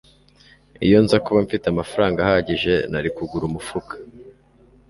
iyo 0.85 0.97
nza 1.03 1.17
kuba 1.25 1.39
mfite 1.45 1.65
amafaranga 1.69 2.17
ahagije, 2.25 2.73
nari 2.91 3.09
kugura 3.15 3.43
umufuka 3.47 3.93